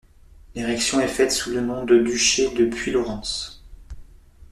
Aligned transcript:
L'érection 0.55 0.99
est 0.99 1.07
faite 1.07 1.31
sous 1.31 1.51
le 1.51 1.61
nom 1.61 1.85
de 1.85 1.99
duché 1.99 2.49
de 2.55 2.65
Puylaurens. 2.65 3.61